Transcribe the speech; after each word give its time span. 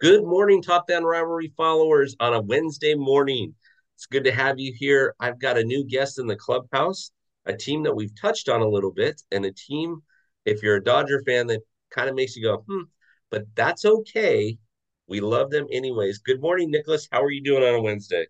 Good 0.00 0.24
morning, 0.24 0.60
Top 0.60 0.88
Down 0.88 1.04
Rivalry 1.04 1.52
followers 1.56 2.16
on 2.18 2.34
a 2.34 2.40
Wednesday 2.40 2.94
morning. 2.96 3.54
It's 3.94 4.06
good 4.06 4.24
to 4.24 4.32
have 4.32 4.58
you 4.58 4.74
here. 4.76 5.14
I've 5.20 5.38
got 5.38 5.56
a 5.56 5.62
new 5.62 5.84
guest 5.84 6.18
in 6.18 6.26
the 6.26 6.34
clubhouse, 6.34 7.12
a 7.46 7.56
team 7.56 7.84
that 7.84 7.94
we've 7.94 8.10
touched 8.20 8.48
on 8.48 8.60
a 8.60 8.68
little 8.68 8.90
bit, 8.90 9.22
and 9.30 9.44
a 9.44 9.52
team, 9.52 10.02
if 10.44 10.64
you're 10.64 10.76
a 10.76 10.84
Dodger 10.84 11.22
fan, 11.24 11.46
that 11.46 11.60
kind 11.90 12.08
of 12.08 12.16
makes 12.16 12.34
you 12.34 12.42
go, 12.42 12.64
hmm, 12.68 12.82
but 13.30 13.44
that's 13.54 13.84
okay. 13.84 14.58
We 15.06 15.20
love 15.20 15.50
them 15.50 15.66
anyways. 15.70 16.18
Good 16.18 16.40
morning, 16.40 16.72
Nicholas. 16.72 17.06
How 17.12 17.22
are 17.22 17.30
you 17.30 17.42
doing 17.42 17.62
on 17.62 17.74
a 17.74 17.80
Wednesday? 17.80 18.26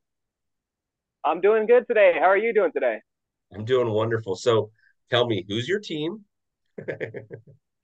I'm 1.24 1.40
doing 1.40 1.64
good 1.66 1.88
today. 1.88 2.12
How 2.20 2.26
are 2.26 2.36
you 2.36 2.52
doing 2.52 2.72
today? 2.72 2.98
I'm 3.54 3.64
doing 3.64 3.88
wonderful. 3.88 4.36
So 4.36 4.70
tell 5.08 5.26
me, 5.26 5.46
who's 5.48 5.66
your 5.66 5.80
team? 5.80 6.26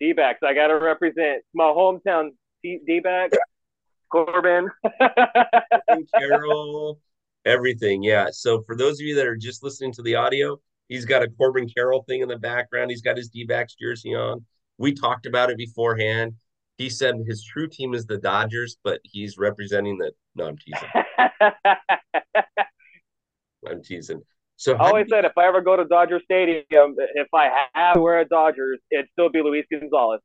D-backs. 0.01 0.41
I 0.45 0.53
got 0.53 0.67
to 0.67 0.75
represent 0.75 1.43
my 1.55 1.65
hometown 1.65 2.33
D-backs. 2.62 3.39
Corbin. 4.10 4.69
Carroll, 6.18 7.01
everything. 7.45 8.02
Yeah. 8.02 8.28
So 8.32 8.62
for 8.62 8.77
those 8.77 9.01
of 9.01 9.06
you 9.06 9.14
that 9.16 9.27
are 9.27 9.37
just 9.37 9.62
listening 9.62 9.92
to 9.92 10.02
the 10.02 10.16
audio, 10.16 10.59
he's 10.88 11.05
got 11.05 11.23
a 11.23 11.28
Corbin 11.28 11.68
Carroll 11.68 12.05
thing 12.09 12.20
in 12.20 12.28
the 12.28 12.38
background. 12.38 12.91
He's 12.91 13.02
got 13.02 13.16
his 13.16 13.28
D-backs 13.28 13.77
jersey 13.80 14.15
on. 14.15 14.45
We 14.78 14.92
talked 14.92 15.27
about 15.27 15.51
it 15.51 15.59
beforehand. 15.59 16.34
He 16.78 16.88
said 16.88 17.16
his 17.27 17.45
true 17.45 17.68
team 17.68 17.92
is 17.92 18.06
the 18.06 18.16
Dodgers, 18.16 18.78
but 18.82 19.01
he's 19.04 19.37
representing 19.37 19.98
the. 19.98 20.12
No, 20.34 20.46
I'm 20.46 20.56
teasing. 20.56 20.88
I'm 23.68 23.82
teasing. 23.82 24.23
So 24.56 24.77
I 24.77 24.88
always 24.88 25.06
you... 25.09 25.16
said 25.16 25.27
if 25.27 25.32
I 25.37 25.46
ever 25.46 25.60
go 25.60 25.77
to 25.77 25.84
Dodger 25.84 26.20
Stadium, 26.24 26.96
if 27.15 27.29
I 27.34 27.66
have 27.74 27.95
to 27.95 28.01
wear 28.01 28.20
a 28.20 28.24
Dodgers, 28.27 28.79
it'd 28.90 29.09
still 29.12 29.29
be 29.29 29.42
Luis 29.42 29.66
Gonzalez. 29.70 30.20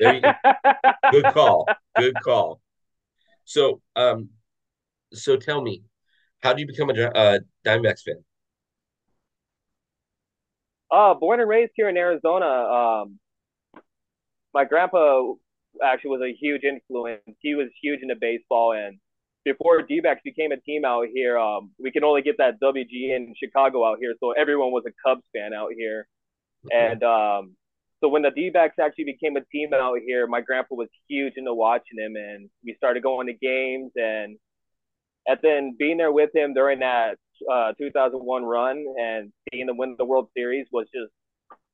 There 0.00 0.14
you 0.14 0.20
go. 0.20 0.32
Good 1.10 1.24
call. 1.34 1.66
Good 1.96 2.14
call. 2.22 2.60
So, 3.50 3.80
um, 3.96 4.28
so 5.12 5.36
tell 5.36 5.60
me, 5.60 5.82
how 6.40 6.52
do 6.52 6.60
you 6.60 6.68
become 6.68 6.88
a 6.88 6.92
uh, 6.92 7.38
Diamondbacks 7.66 8.02
fan? 8.02 8.22
Uh, 10.88 11.14
born 11.14 11.40
and 11.40 11.48
raised 11.48 11.72
here 11.74 11.88
in 11.88 11.96
Arizona. 11.96 12.46
Um, 12.46 13.18
my 14.54 14.64
grandpa 14.64 15.32
actually 15.84 16.10
was 16.10 16.20
a 16.22 16.32
huge 16.32 16.62
influence. 16.62 17.22
He 17.40 17.56
was 17.56 17.66
huge 17.82 17.98
into 18.02 18.14
baseball, 18.14 18.72
and 18.72 19.00
before 19.44 19.82
D-backs 19.82 20.20
became 20.22 20.52
a 20.52 20.56
team 20.56 20.84
out 20.84 21.08
here, 21.12 21.36
um, 21.36 21.72
we 21.76 21.90
could 21.90 22.04
only 22.04 22.22
get 22.22 22.36
that 22.38 22.60
WGN 22.62 23.32
Chicago 23.36 23.84
out 23.84 23.98
here, 24.00 24.14
so 24.20 24.30
everyone 24.30 24.70
was 24.70 24.84
a 24.86 24.92
Cubs 25.04 25.24
fan 25.34 25.52
out 25.52 25.70
here. 25.76 26.06
Mm-hmm. 26.66 26.92
And 26.92 27.02
um, 27.02 27.56
so 28.00 28.08
when 28.08 28.22
the 28.22 28.30
D-backs 28.30 28.76
actually 28.80 29.04
became 29.04 29.36
a 29.36 29.44
team 29.52 29.70
out 29.74 29.98
here, 30.04 30.26
my 30.26 30.40
grandpa 30.40 30.74
was 30.74 30.88
huge 31.08 31.34
into 31.36 31.52
watching 31.52 31.98
him, 31.98 32.16
and 32.16 32.48
we 32.64 32.74
started 32.76 33.02
going 33.02 33.26
to 33.26 33.34
games, 33.34 33.92
and 33.94 34.38
and 35.26 35.38
then 35.42 35.76
being 35.78 35.98
there 35.98 36.12
with 36.12 36.34
him 36.34 36.54
during 36.54 36.78
that 36.80 37.18
uh, 37.52 37.72
2001 37.78 38.42
run 38.42 38.84
and 38.98 39.32
seeing 39.52 39.66
them 39.66 39.76
win 39.76 39.96
the 39.98 40.04
World 40.04 40.28
Series 40.34 40.66
was 40.72 40.86
just 40.86 41.12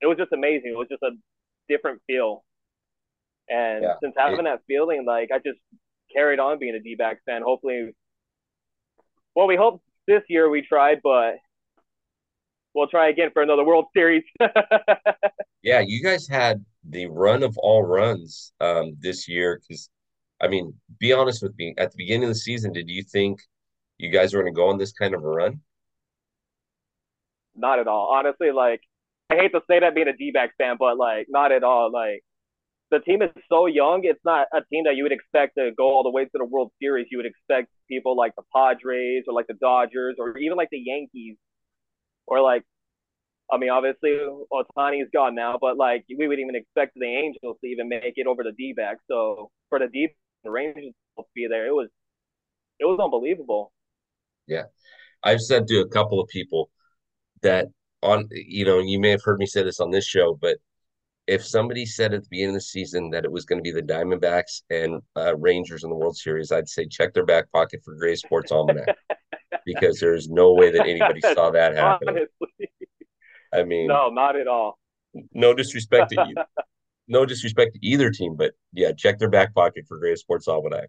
it 0.00 0.06
was 0.06 0.18
just 0.18 0.32
amazing. 0.32 0.72
It 0.72 0.78
was 0.78 0.88
just 0.90 1.02
a 1.02 1.10
different 1.68 2.02
feel, 2.08 2.44
and 3.48 3.84
yeah. 3.84 3.94
since 4.02 4.14
having 4.18 4.44
that 4.44 4.62
feeling, 4.66 5.04
like 5.06 5.30
I 5.32 5.38
just 5.38 5.60
carried 6.12 6.40
on 6.40 6.58
being 6.58 6.74
a 6.74 6.80
D-backs 6.80 7.20
fan. 7.24 7.42
Hopefully, 7.42 7.94
well, 9.36 9.46
we 9.46 9.56
hope 9.56 9.80
this 10.08 10.22
year 10.28 10.50
we 10.50 10.62
tried, 10.62 11.00
but 11.04 11.36
we'll 12.76 12.86
try 12.86 13.08
again 13.08 13.30
for 13.32 13.42
another 13.42 13.64
World 13.64 13.86
Series. 13.96 14.22
yeah, 15.62 15.82
you 15.84 16.02
guys 16.02 16.28
had 16.28 16.64
the 16.88 17.06
run 17.06 17.42
of 17.42 17.56
all 17.58 17.82
runs 17.82 18.52
um, 18.60 18.96
this 19.00 19.26
year 19.26 19.60
because, 19.60 19.88
I 20.40 20.48
mean, 20.48 20.74
be 21.00 21.12
honest 21.12 21.42
with 21.42 21.56
me. 21.56 21.74
At 21.78 21.90
the 21.90 21.96
beginning 21.96 22.24
of 22.24 22.28
the 22.28 22.38
season, 22.38 22.72
did 22.72 22.88
you 22.88 23.02
think 23.02 23.40
you 23.98 24.10
guys 24.10 24.34
were 24.34 24.42
going 24.42 24.52
to 24.52 24.56
go 24.56 24.68
on 24.68 24.78
this 24.78 24.92
kind 24.92 25.14
of 25.14 25.24
a 25.24 25.28
run? 25.28 25.60
Not 27.56 27.78
at 27.78 27.88
all. 27.88 28.12
Honestly, 28.14 28.52
like 28.52 28.82
I 29.30 29.36
hate 29.36 29.52
to 29.52 29.60
say 29.68 29.80
that 29.80 29.94
being 29.94 30.08
a 30.08 30.16
D-back 30.16 30.50
fan, 30.58 30.76
but 30.78 30.98
like 30.98 31.26
not 31.30 31.50
at 31.50 31.64
all. 31.64 31.90
Like 31.90 32.22
the 32.90 32.98
team 33.00 33.22
is 33.22 33.30
so 33.48 33.64
young. 33.66 34.02
It's 34.04 34.20
not 34.24 34.48
a 34.52 34.60
team 34.70 34.84
that 34.84 34.96
you 34.96 35.04
would 35.04 35.12
expect 35.12 35.54
to 35.56 35.70
go 35.74 35.84
all 35.84 36.02
the 36.02 36.10
way 36.10 36.26
to 36.26 36.30
the 36.34 36.44
World 36.44 36.70
Series. 36.80 37.06
You 37.10 37.16
would 37.16 37.26
expect 37.26 37.68
people 37.88 38.14
like 38.14 38.34
the 38.36 38.42
Padres 38.54 39.24
or 39.26 39.32
like 39.32 39.46
the 39.46 39.54
Dodgers 39.54 40.16
or 40.18 40.36
even 40.36 40.58
like 40.58 40.68
the 40.70 40.82
Yankees 40.84 41.38
or 42.26 42.40
like, 42.40 42.62
I 43.50 43.58
mean, 43.58 43.70
obviously 43.70 44.18
Ohtani's 44.52 45.08
gone 45.12 45.34
now, 45.34 45.58
but 45.60 45.76
like 45.76 46.04
we 46.08 46.26
wouldn't 46.26 46.44
even 46.44 46.56
expect 46.56 46.92
the 46.96 47.06
Angels 47.06 47.56
to 47.62 47.66
even 47.66 47.88
make 47.88 48.14
it 48.16 48.26
over 48.26 48.42
the 48.42 48.52
D 48.52 48.72
back. 48.72 48.96
So 49.08 49.50
for 49.68 49.78
the 49.78 49.88
D 49.88 50.08
Rangers 50.44 50.92
to 51.18 51.24
be 51.34 51.46
there, 51.48 51.66
it 51.66 51.72
was 51.72 51.88
it 52.78 52.84
was 52.84 52.98
unbelievable. 53.02 53.72
Yeah, 54.46 54.64
I've 55.22 55.40
said 55.40 55.66
to 55.68 55.80
a 55.80 55.88
couple 55.88 56.20
of 56.20 56.28
people 56.28 56.70
that 57.42 57.66
on 58.02 58.28
you 58.30 58.64
know 58.64 58.80
you 58.80 59.00
may 59.00 59.10
have 59.10 59.22
heard 59.22 59.38
me 59.38 59.46
say 59.46 59.62
this 59.62 59.80
on 59.80 59.90
this 59.90 60.06
show, 60.06 60.36
but 60.40 60.58
if 61.26 61.44
somebody 61.44 61.84
said 61.84 62.14
at 62.14 62.22
the 62.22 62.28
beginning 62.30 62.50
of 62.50 62.56
the 62.56 62.60
season 62.60 63.10
that 63.10 63.24
it 63.24 63.32
was 63.32 63.44
going 63.44 63.58
to 63.58 63.62
be 63.62 63.72
the 63.72 63.82
Diamondbacks 63.82 64.62
and 64.70 65.02
uh, 65.16 65.36
Rangers 65.36 65.82
in 65.82 65.90
the 65.90 65.96
World 65.96 66.16
Series, 66.16 66.52
I'd 66.52 66.68
say 66.68 66.86
check 66.86 67.14
their 67.14 67.24
back 67.24 67.50
pocket 67.50 67.80
for 67.84 67.94
Grays 67.94 68.20
Sports 68.20 68.52
Almanac 68.52 68.96
because 69.66 70.00
there's 70.00 70.30
no 70.30 70.54
way 70.54 70.70
that 70.70 70.86
anybody 70.86 71.20
saw 71.20 71.50
that 71.50 71.76
happen. 71.76 72.26
I 73.52 73.64
mean, 73.64 73.88
no, 73.88 74.08
not 74.08 74.36
at 74.36 74.48
all. 74.48 74.78
No 75.34 75.52
disrespect 75.52 76.12
to 76.12 76.26
you, 76.28 76.34
no 77.08 77.26
disrespect 77.26 77.74
to 77.74 77.86
either 77.86 78.10
team, 78.10 78.36
but 78.36 78.54
yeah, 78.72 78.92
check 78.92 79.18
their 79.18 79.28
back 79.28 79.54
pocket 79.54 79.84
for 79.86 79.98
Grays 79.98 80.20
Sports 80.20 80.48
Almanac. 80.48 80.88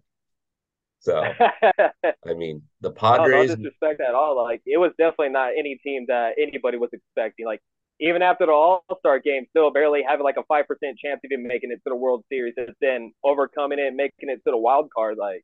So, 1.00 1.22
I 1.80 2.34
mean, 2.36 2.64
the 2.82 2.92
Padres. 2.92 3.50
No, 3.50 3.56
no 3.56 3.56
disrespect 3.56 4.02
at 4.02 4.16
all. 4.16 4.42
Like, 4.42 4.62
it 4.66 4.78
was 4.78 4.92
definitely 4.98 5.30
not 5.30 5.50
any 5.58 5.80
team 5.84 6.06
that 6.08 6.34
anybody 6.40 6.78
was 6.78 6.90
expecting. 6.92 7.46
Like, 7.46 7.62
even 8.00 8.22
after 8.22 8.46
the 8.46 8.52
All 8.52 8.84
Star 9.00 9.20
game, 9.20 9.46
still 9.50 9.72
barely 9.72 10.04
having 10.08 10.24
like 10.24 10.38
a 10.38 10.44
five 10.44 10.68
percent 10.68 10.98
chance 10.98 11.20
of 11.24 11.32
even 11.32 11.48
making 11.48 11.72
it 11.72 11.78
to 11.78 11.90
the 11.90 11.96
World 11.96 12.24
Series, 12.30 12.56
and 12.58 12.74
then 12.82 13.14
overcoming 13.24 13.80
it, 13.80 13.94
making 13.94 14.30
it 14.30 14.42
to 14.46 14.52
the 14.52 14.58
wild 14.58 14.90
card. 14.94 15.18
Like, 15.18 15.44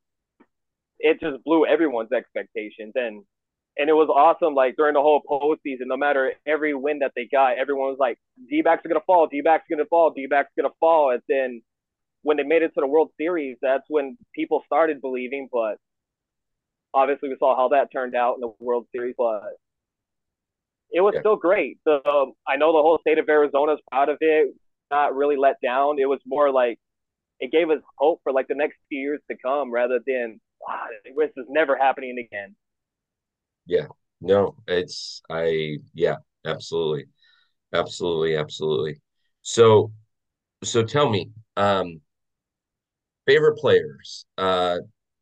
it 1.04 1.20
just 1.20 1.44
blew 1.44 1.66
everyone's 1.66 2.12
expectations. 2.12 2.92
And 2.96 3.22
and 3.76 3.90
it 3.90 3.92
was 3.92 4.08
awesome. 4.08 4.54
Like 4.54 4.76
during 4.76 4.94
the 4.94 5.02
whole 5.02 5.20
postseason, 5.28 5.86
no 5.86 5.96
matter 5.96 6.32
every 6.46 6.74
win 6.74 7.00
that 7.00 7.12
they 7.14 7.28
got, 7.30 7.58
everyone 7.58 7.88
was 7.88 7.98
like, 8.00 8.18
"D 8.48 8.62
backs 8.62 8.84
are 8.84 8.88
gonna 8.88 9.00
fall, 9.06 9.26
D 9.26 9.42
backs 9.42 9.64
are 9.70 9.76
gonna 9.76 9.88
fall, 9.88 10.10
D 10.10 10.26
backs 10.26 10.48
are 10.56 10.62
gonna 10.62 10.74
fall." 10.80 11.10
And 11.10 11.22
then 11.28 11.62
when 12.22 12.36
they 12.38 12.42
made 12.42 12.62
it 12.62 12.72
to 12.74 12.80
the 12.80 12.86
World 12.86 13.10
Series, 13.18 13.58
that's 13.60 13.84
when 13.88 14.16
people 14.34 14.62
started 14.64 15.00
believing. 15.02 15.48
But 15.52 15.76
obviously, 16.94 17.28
we 17.28 17.36
saw 17.38 17.54
how 17.54 17.68
that 17.68 17.92
turned 17.92 18.14
out 18.14 18.36
in 18.36 18.40
the 18.40 18.52
World 18.60 18.86
Series. 18.94 19.14
But 19.18 19.42
it 20.90 21.00
was 21.02 21.12
yeah. 21.14 21.20
still 21.20 21.36
great. 21.36 21.78
So 21.84 22.00
um, 22.06 22.32
I 22.48 22.56
know 22.56 22.72
the 22.72 22.82
whole 22.82 22.98
state 23.00 23.18
of 23.18 23.28
Arizona 23.28 23.74
is 23.74 23.80
proud 23.90 24.08
of 24.08 24.18
it. 24.20 24.54
Not 24.90 25.14
really 25.14 25.36
let 25.36 25.56
down. 25.60 25.98
It 25.98 26.08
was 26.08 26.20
more 26.24 26.50
like 26.50 26.78
it 27.40 27.50
gave 27.50 27.68
us 27.70 27.82
hope 27.98 28.20
for 28.22 28.32
like 28.32 28.46
the 28.48 28.54
next 28.54 28.76
few 28.88 29.00
years 29.00 29.20
to 29.30 29.36
come, 29.44 29.72
rather 29.72 29.98
than 30.06 30.40
ah, 30.68 30.86
this 31.04 31.30
is 31.36 31.46
never 31.48 31.76
happening 31.76 32.18
again. 32.18 32.54
Yeah. 33.66 33.86
No, 34.20 34.56
it's 34.66 35.22
I 35.30 35.78
yeah, 35.92 36.16
absolutely. 36.46 37.06
Absolutely, 37.72 38.36
absolutely. 38.36 39.00
So 39.42 39.92
so 40.64 40.84
tell 40.84 41.10
me, 41.10 41.32
um 41.56 42.00
favorite 43.26 43.56
players. 43.58 44.26
Uh 44.38 44.78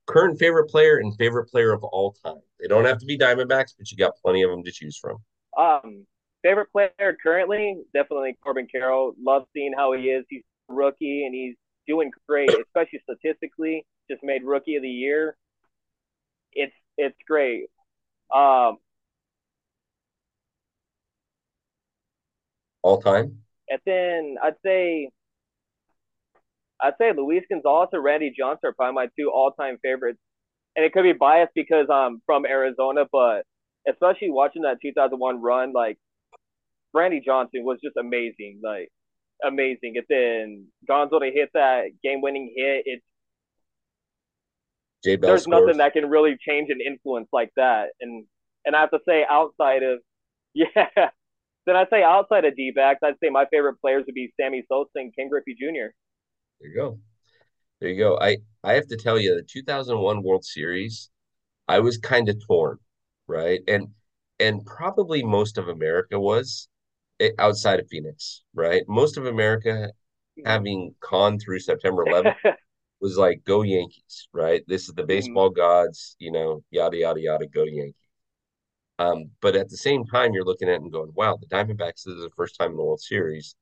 current 0.07 0.39
favorite 0.39 0.69
player 0.69 0.99
and 0.99 1.17
favorite 1.17 1.47
player 1.47 1.73
of 1.73 1.85
all 1.85 2.15
time. 2.25 2.41
They 2.61 2.67
don't 2.69 2.85
have 2.85 2.99
to 2.99 3.07
be 3.07 3.19
Diamondbacks, 3.19 3.75
but 3.79 3.91
you 3.91 3.97
got 3.97 4.17
plenty 4.23 4.43
of 4.43 4.51
them 4.51 4.65
to 4.65 4.73
choose 4.73 4.99
from. 4.99 5.19
Um 5.59 6.07
favorite 6.43 6.71
player 6.73 7.17
currently, 7.23 7.83
definitely 7.95 8.37
Corbin 8.43 8.67
Carroll. 8.71 9.15
Love 9.21 9.45
seeing 9.53 9.73
how 9.77 9.93
he 9.93 10.05
is. 10.11 10.25
He's 10.29 10.43
a 10.71 10.75
rookie 10.75 11.25
and 11.25 11.35
he's 11.35 11.55
doing 11.87 12.11
great, 12.29 12.51
especially 12.51 13.01
statistically. 13.05 13.85
Just 14.11 14.23
made 14.23 14.45
rookie 14.45 14.77
of 14.77 14.83
the 14.83 14.89
year. 14.89 15.37
It's 16.53 16.75
it's 16.97 17.17
great. 17.27 17.67
Um, 18.35 18.79
all 22.83 23.01
time. 23.01 23.39
And 23.69 23.81
then 23.87 24.37
I'd 24.43 24.55
say 24.65 25.09
I'd 26.81 26.95
say 26.99 27.13
Luis 27.17 27.45
Gonzalez 27.49 27.91
or 27.93 28.03
Randy 28.03 28.35
Johnson 28.37 28.69
are 28.69 28.73
probably 28.73 28.95
my 28.95 29.07
two 29.19 29.31
all 29.31 29.53
time 29.53 29.79
favorites. 29.83 30.19
And 30.75 30.85
it 30.85 30.93
could 30.93 31.03
be 31.05 31.13
biased 31.13 31.53
because 31.55 31.87
I'm 31.91 32.23
from 32.27 32.47
Arizona, 32.47 33.05
but 33.11 33.43
especially 33.89 34.31
watching 34.31 34.63
that 34.63 34.79
2001 34.83 35.41
run, 35.41 35.73
like 35.73 35.99
Randy 36.95 37.21
Johnson 37.25 37.65
was 37.65 37.79
just 37.83 37.97
amazing, 37.97 38.61
like 38.65 38.89
amazing. 39.45 39.95
And 39.97 40.07
then 40.09 40.67
Gonzo 40.89 41.21
to 41.21 41.31
hit 41.31 41.51
that 41.55 41.91
game 42.03 42.21
winning 42.21 42.53
hit, 42.57 42.83
it's 42.87 43.05
Jay 45.05 45.17
Bell 45.17 45.31
there's 45.31 45.43
scores. 45.43 45.65
nothing 45.65 45.79
that 45.79 45.93
can 45.93 46.09
really 46.09 46.37
change 46.41 46.71
an 46.71 46.81
influence 46.85 47.29
like 47.33 47.51
that. 47.57 47.91
And 48.01 48.27
and 48.65 48.77
I 48.77 48.81
have 48.81 48.91
to 48.91 49.01
say 49.07 49.25
outside 49.29 49.83
of 49.83 49.99
yeah, 50.55 50.67
then 51.67 51.77
I'd 51.77 51.89
say 51.91 52.03
outside 52.03 52.45
of 52.45 52.57
D 52.57 52.73
backs, 52.75 53.01
I'd 53.03 53.15
say 53.23 53.31
my 53.31 53.47
favorite 53.47 53.81
players 53.81 54.05
would 54.07 54.15
be 54.15 54.33
Sammy 54.41 54.65
Sosa 54.69 54.91
and 54.97 55.15
Ken 55.17 55.29
Griffey 55.29 55.55
Jr. 55.55 55.93
There 56.61 56.71
you 56.71 56.77
go. 56.77 56.99
There 57.81 57.91
you 57.91 57.99
go. 57.99 58.19
I 58.21 58.39
I 58.65 58.75
have 58.75 58.87
to 58.89 58.97
tell 58.97 59.19
you, 59.19 59.35
the 59.35 59.43
2001 59.43 60.23
World 60.23 60.45
Series, 60.45 61.11
I 61.69 61.81
was 61.81 61.99
kind 61.99 62.29
of 62.29 62.37
torn, 62.47 62.79
right? 63.27 63.61
And 63.69 63.89
and 64.39 64.65
probably 64.67 65.23
most 65.23 65.59
of 65.59 65.69
America 65.69 66.19
was 66.21 66.69
eh, 67.21 67.31
outside 67.39 67.81
of 67.81 67.89
Phoenix, 67.89 68.43
right? 68.55 68.83
Most 68.89 69.17
of 69.17 69.27
America 69.27 69.91
having 70.45 70.95
gone 71.01 71.39
through 71.39 71.61
September 71.61 72.05
11th 72.05 72.37
was 73.03 73.19
like, 73.19 73.43
go 73.45 73.63
Yankees, 73.63 74.29
right? 74.33 74.63
This 74.69 74.89
is 74.89 74.95
the 74.95 75.03
baseball 75.03 75.51
gods, 75.51 76.15
you 76.21 76.31
know, 76.31 76.63
yada, 76.71 76.97
yada, 76.97 77.21
yada, 77.21 77.47
go 77.49 77.65
Yankees. 77.65 77.95
Um, 79.01 79.31
but 79.41 79.57
at 79.57 79.69
the 79.69 79.77
same 79.77 80.05
time, 80.07 80.33
you're 80.33 80.45
looking 80.45 80.69
at 80.69 80.77
it 80.77 80.83
and 80.83 80.93
going, 80.93 81.11
wow, 81.15 81.37
the 81.37 81.47
Diamondbacks 81.49 82.05
this 82.05 82.15
is 82.15 82.23
the 82.23 82.31
first 82.37 82.57
time 82.57 82.71
in 82.71 82.77
the 82.77 82.85
World 82.85 83.01
Series. 83.01 83.57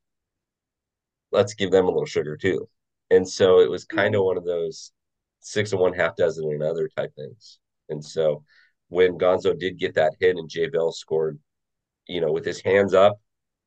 Let's 1.33 1.55
give 1.55 1.71
them 1.71 1.87
a 1.87 1.89
little 1.89 2.05
sugar 2.05 2.37
too. 2.37 2.69
And 3.11 3.27
so 3.27 3.61
it 3.61 3.71
was 3.71 3.85
kind 3.87 4.15
of 4.15 4.25
one 4.25 4.37
of 4.37 4.45
those 4.45 4.93
six 5.41 5.73
and 5.73 5.81
one, 5.81 5.95
half 5.95 6.17
dozen 6.17 6.45
and 6.45 6.63
other 6.63 6.89
type 6.95 7.15
things. 7.17 7.59
And 7.89 8.05
so 8.05 8.45
when 8.89 9.17
Gonzo 9.17 9.59
did 9.59 9.79
get 9.79 9.95
that 9.95 10.13
hit 10.21 10.37
and 10.37 10.51
Jay 10.51 10.69
Bell 10.69 10.93
scored, 10.93 11.39
you 12.07 12.21
know, 12.21 12.31
with 12.31 12.45
his 12.45 12.61
hands 12.61 12.93
up, 12.93 13.19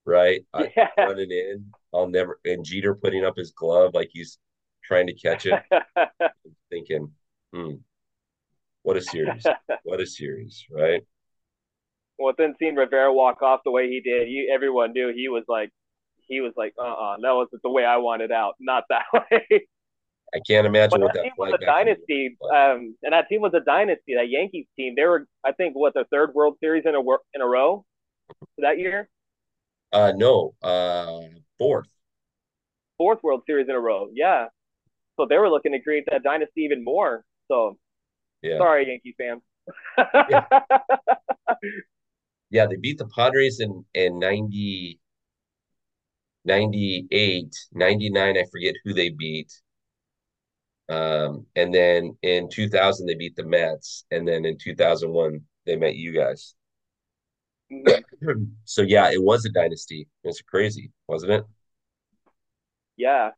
right, 0.06 0.46
yeah. 0.78 0.90
running 1.00 1.32
in, 1.32 1.72
I'll 1.92 2.08
never, 2.08 2.40
and 2.46 2.64
Jeter 2.64 2.94
putting 2.94 3.26
up 3.26 3.38
his 3.38 3.52
glove 3.52 3.96
like 3.96 4.10
he's 4.12 4.38
trying 4.84 5.08
to 5.08 5.14
catch 5.14 5.46
it, 5.46 5.62
thinking, 6.70 7.12
hmm, 7.54 7.74
what 8.84 8.98
a 8.98 9.02
series. 9.02 9.46
what 9.84 10.00
a 10.00 10.06
series, 10.06 10.66
right? 10.70 11.02
Well, 12.20 12.34
then 12.38 12.56
seeing 12.60 12.76
Rivera 12.76 13.12
walk 13.14 13.42
off 13.42 13.62
the 13.66 13.72
way 13.72 13.90
he 13.90 14.02
did, 14.02 14.28
he, 14.28 14.50
everyone 14.54 14.94
knew 14.94 15.12
he 15.14 15.30
was 15.30 15.44
like, 15.48 15.72
he 16.28 16.42
was 16.42 16.54
like, 16.56 16.74
uh 16.80 16.84
uh-uh, 16.84 17.18
that 17.22 17.32
wasn't 17.32 17.62
the 17.64 17.70
way 17.70 17.84
I 17.84 17.98
wanted 17.98 18.32
out, 18.32 18.56
not 18.60 18.86
that 18.90 19.06
way. 19.14 19.68
I 20.34 20.40
can't 20.48 20.66
imagine 20.66 21.00
but 21.00 21.02
what 21.02 21.14
that, 21.14 21.24
team 21.24 21.32
was 21.38 21.54
a 21.54 21.64
dynasty. 21.64 22.38
Um, 22.42 22.96
and 23.04 23.14
that 23.14 23.30
team 23.30 23.42
was 23.42 23.54
a 23.54 23.60
dynasty. 23.60 24.16
That 24.16 24.30
Yankees 24.30 24.66
team, 24.76 24.96
they 24.96 25.04
were, 25.04 25.28
I 25.44 25.52
think, 25.52 25.76
what 25.76 25.94
the 25.94 26.06
third 26.12 26.34
World 26.34 26.58
Series 26.60 26.84
in 26.86 26.96
a 26.96 27.02
in 27.36 27.42
a 27.42 27.46
row 27.46 27.86
that 28.58 28.80
year. 28.80 29.10
Uh, 29.92 30.12
no, 30.16 30.56
uh, 30.64 31.20
fourth. 31.60 31.88
Fourth 32.98 33.20
World 33.22 33.44
Series 33.46 33.68
in 33.70 33.76
a 33.76 33.80
row. 33.80 34.10
Yeah. 34.12 34.48
So 35.18 35.26
they 35.30 35.38
were 35.38 35.50
looking 35.50 35.74
to 35.74 35.80
create 35.80 36.06
that 36.12 36.24
dynasty 36.24 36.62
even 36.62 36.84
more. 36.84 37.24
So, 37.48 37.78
yeah. 38.42 38.58
sorry, 38.58 38.88
Yankee 38.88 39.16
fans. 39.18 39.42
yeah. 40.30 40.46
yeah, 42.50 42.66
they 42.66 42.78
beat 42.78 42.98
the 42.98 43.08
Padres 43.08 43.60
in 43.60 43.86
in 43.94 44.20
90, 44.20 45.00
98, 46.46 47.56
99, 47.74 48.38
I 48.38 48.44
forget 48.52 48.76
who 48.84 48.94
they 48.94 49.10
beat. 49.10 49.52
Um, 50.90 51.46
and 51.56 51.74
then 51.74 52.18
in 52.24 52.50
2000 52.50 53.08
they 53.08 53.16
beat 53.16 53.36
the 53.36 53.46
Mets, 53.46 54.06
and 54.12 54.28
then 54.28 54.46
in 54.46 54.58
2001 54.58 55.42
they 55.66 55.76
met 55.76 55.96
you 55.96 56.14
guys. 56.14 56.56
Mm-hmm. 57.72 58.44
so 58.66 58.82
yeah, 58.82 59.10
it 59.12 59.22
was 59.22 59.46
a 59.46 59.50
dynasty. 59.50 60.08
It's 60.24 60.42
crazy, 60.42 60.92
wasn't 61.08 61.32
it? 61.34 61.46
Yeah. 62.98 63.32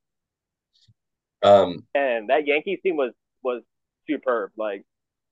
Um, 1.45 1.85
and 1.93 2.29
that 2.29 2.47
Yankees 2.47 2.79
team 2.81 2.97
was 2.97 3.11
was 3.43 3.61
superb. 4.09 4.51
Like, 4.57 4.83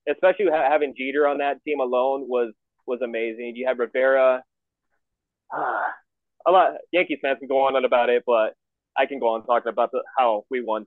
especially 0.08 0.46
having 0.50 0.94
Jeter 0.96 1.26
on 1.26 1.38
that 1.38 1.62
team 1.64 1.80
alone 1.80 2.28
was 2.28 2.52
was 2.86 3.00
amazing. 3.02 3.54
You 3.56 3.66
had 3.66 3.78
Rivera. 3.78 4.44
a 5.52 6.50
lot 6.50 6.72
Yankees 6.92 7.18
fans 7.20 7.38
can 7.38 7.48
go 7.48 7.66
on 7.66 7.74
and 7.76 7.84
about 7.84 8.10
it, 8.10 8.22
but 8.26 8.54
I 8.96 9.06
can 9.06 9.18
go 9.18 9.30
on 9.30 9.44
talking 9.44 9.70
about 9.70 9.90
the, 9.90 10.02
how 10.16 10.44
we 10.50 10.62
won. 10.62 10.86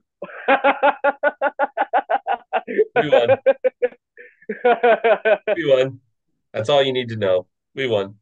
we 2.96 3.10
won. 3.10 3.28
we 5.56 5.70
won. 5.70 6.00
That's 6.52 6.70
all 6.70 6.82
you 6.82 6.92
need 6.92 7.10
to 7.10 7.16
know. 7.16 7.46
We 7.74 7.86
won. 7.86 8.14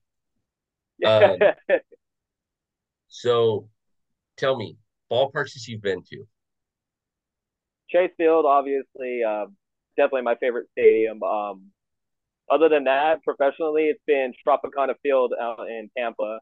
Um, 1.07 1.37
so, 3.09 3.69
tell 4.37 4.57
me, 4.57 4.77
ballparks 5.11 5.55
that 5.55 5.67
you've 5.69 5.83
been 5.83 6.03
to. 6.11 6.27
Chase 7.97 8.13
Field, 8.17 8.45
obviously, 8.47 9.23
uh, 9.27 9.47
definitely 9.97 10.23
my 10.23 10.35
favorite 10.37 10.69
stadium. 10.73 11.23
Um, 11.23 11.71
other 12.51 12.69
than 12.69 12.85
that, 12.85 13.23
professionally, 13.23 13.85
it's 13.85 14.03
been 14.07 14.33
Tropicana 14.47 14.95
Field 15.03 15.33
out 15.41 15.67
in 15.69 15.91
Tampa. 15.97 16.41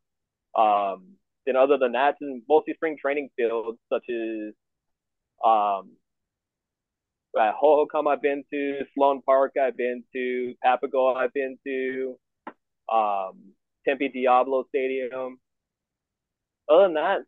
Um, 0.57 1.17
then 1.47 1.57
other 1.57 1.79
than 1.79 1.93
that, 1.93 2.17
it's 2.21 2.45
mostly 2.49 2.75
spring 2.75 2.97
training 3.01 3.31
fields 3.37 3.79
such 3.93 4.05
as 4.11 4.55
um, 5.45 5.93
at 7.39 7.55
Hohokam 7.63 8.07
I've 8.09 8.23
been 8.23 8.45
to, 8.53 8.81
Sloan 8.95 9.23
Park 9.23 9.53
I've 9.63 9.77
been 9.77 10.05
to, 10.13 10.55
Papago 10.65 11.15
I've 11.15 11.33
been 11.33 11.59
to, 11.67 12.17
um, 12.93 13.55
Tempe 13.87 14.09
Diablo 14.09 14.65
Stadium. 14.69 15.39
Other 16.69 16.85
than 16.85 16.95
that, 16.95 17.19